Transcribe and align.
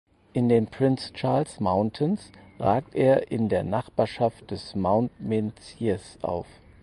In 0.33 0.49
den 0.49 0.65
Prince 0.65 1.13
Charles 1.13 1.59
Mountains 1.59 2.31
ragt 2.57 2.95
er 2.95 3.29
in 3.31 3.49
der 3.49 3.63
Nachbarschaft 3.63 4.49
des 4.49 4.73
Mount 4.73 5.11
Menzies 5.19 6.17
auf. 6.23 6.47